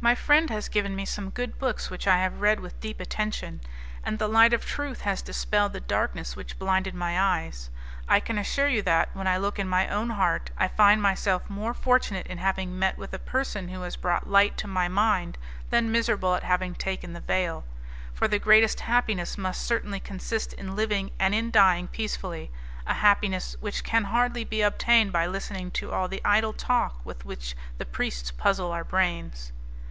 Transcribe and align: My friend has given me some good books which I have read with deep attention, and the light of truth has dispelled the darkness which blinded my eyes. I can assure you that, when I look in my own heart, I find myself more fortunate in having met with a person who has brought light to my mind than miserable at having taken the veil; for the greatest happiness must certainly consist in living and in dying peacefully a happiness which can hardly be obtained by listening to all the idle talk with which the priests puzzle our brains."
My 0.00 0.14
friend 0.14 0.48
has 0.50 0.68
given 0.68 0.94
me 0.94 1.04
some 1.04 1.30
good 1.30 1.58
books 1.58 1.90
which 1.90 2.06
I 2.06 2.18
have 2.18 2.40
read 2.40 2.60
with 2.60 2.78
deep 2.78 3.00
attention, 3.00 3.60
and 4.04 4.16
the 4.16 4.28
light 4.28 4.52
of 4.52 4.64
truth 4.64 5.00
has 5.00 5.22
dispelled 5.22 5.72
the 5.72 5.80
darkness 5.80 6.36
which 6.36 6.56
blinded 6.56 6.94
my 6.94 7.20
eyes. 7.20 7.68
I 8.08 8.20
can 8.20 8.38
assure 8.38 8.68
you 8.68 8.80
that, 8.82 9.08
when 9.12 9.26
I 9.26 9.38
look 9.38 9.58
in 9.58 9.68
my 9.68 9.88
own 9.88 10.10
heart, 10.10 10.52
I 10.56 10.68
find 10.68 11.02
myself 11.02 11.50
more 11.50 11.74
fortunate 11.74 12.28
in 12.28 12.38
having 12.38 12.78
met 12.78 12.96
with 12.96 13.12
a 13.12 13.18
person 13.18 13.66
who 13.70 13.80
has 13.80 13.96
brought 13.96 14.30
light 14.30 14.56
to 14.58 14.68
my 14.68 14.86
mind 14.86 15.36
than 15.70 15.90
miserable 15.90 16.36
at 16.36 16.44
having 16.44 16.76
taken 16.76 17.12
the 17.12 17.20
veil; 17.20 17.64
for 18.14 18.28
the 18.28 18.38
greatest 18.38 18.78
happiness 18.78 19.36
must 19.36 19.66
certainly 19.66 19.98
consist 19.98 20.52
in 20.52 20.76
living 20.76 21.10
and 21.18 21.34
in 21.34 21.50
dying 21.50 21.88
peacefully 21.88 22.52
a 22.86 22.94
happiness 22.94 23.56
which 23.58 23.82
can 23.82 24.04
hardly 24.04 24.44
be 24.44 24.62
obtained 24.62 25.12
by 25.12 25.26
listening 25.26 25.72
to 25.72 25.90
all 25.90 26.06
the 26.06 26.22
idle 26.24 26.52
talk 26.52 27.04
with 27.04 27.24
which 27.24 27.56
the 27.78 27.84
priests 27.86 28.30
puzzle 28.30 28.70
our 28.70 28.84
brains." 28.84 29.50